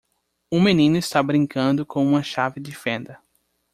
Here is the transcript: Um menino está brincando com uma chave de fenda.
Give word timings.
Um 0.51 0.59
menino 0.63 0.97
está 0.97 1.21
brincando 1.21 1.85
com 1.85 2.03
uma 2.03 2.23
chave 2.23 2.59
de 2.59 2.75
fenda. 2.75 3.21